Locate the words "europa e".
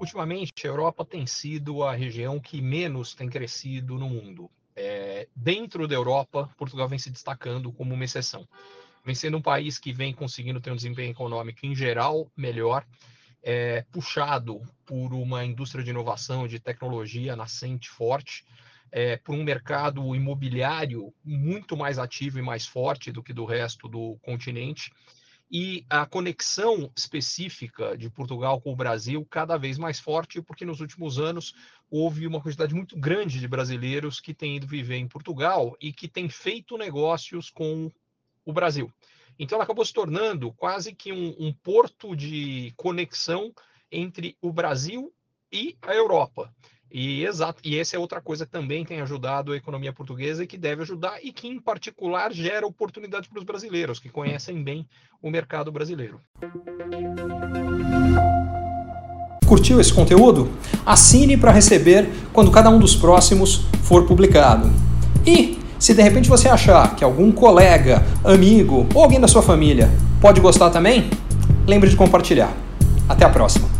45.94-47.24